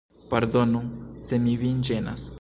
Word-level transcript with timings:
Pardonu 0.31 0.81
se 1.27 1.39
mi 1.45 1.55
vin 1.65 1.89
ĝenas. 1.91 2.29